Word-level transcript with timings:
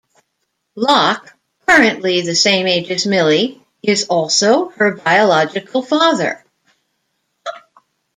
Locke, 0.73 1.31
currently 1.67 2.21
the 2.21 2.33
same 2.33 2.65
age 2.65 2.89
as 2.89 3.05
Millie, 3.05 3.63
is 3.83 4.05
also 4.07 4.69
her 4.69 4.95
biological 4.95 5.83
father. 5.83 6.43